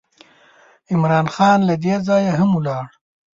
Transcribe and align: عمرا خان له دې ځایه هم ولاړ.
عمرا 0.91 1.19
خان 1.35 1.59
له 1.69 1.75
دې 1.83 1.95
ځایه 2.07 2.31
هم 2.39 2.49
ولاړ. 2.55 2.85